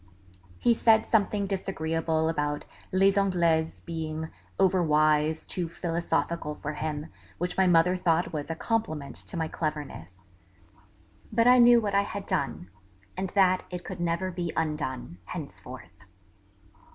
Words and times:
He 0.57 0.73
said 0.73 1.05
something 1.05 1.45
disagreeable 1.45 2.27
about 2.27 2.65
Les 2.91 3.11
Anglaises 3.17 3.81
being 3.81 4.31
over 4.57 4.81
wise, 4.81 5.45
too 5.45 5.69
philosophical 5.69 6.55
for 6.55 6.73
him, 6.73 7.11
which 7.37 7.55
my 7.55 7.67
mother 7.67 7.95
thought 7.95 8.33
was 8.33 8.49
a 8.49 8.55
compliment 8.55 9.13
to 9.17 9.37
my 9.37 9.47
cleverness. 9.47 10.31
But 11.31 11.45
I 11.45 11.59
knew 11.59 11.79
what 11.79 11.93
I 11.93 12.01
had 12.01 12.25
done, 12.25 12.71
and 13.15 13.29
that 13.35 13.61
it 13.69 13.83
could 13.85 13.99
never 13.99 14.31
be 14.31 14.51
undone, 14.57 15.19
henceforth 15.25 16.05